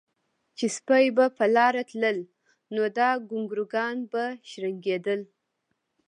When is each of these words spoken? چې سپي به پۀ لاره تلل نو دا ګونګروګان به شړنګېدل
چې 0.57 0.65
سپي 0.77 1.05
به 1.15 1.25
پۀ 1.37 1.45
لاره 1.55 1.83
تلل 1.89 2.17
نو 2.73 2.83
دا 2.97 3.09
ګونګروګان 3.29 3.97
به 4.11 4.23
شړنګېدل 4.49 5.21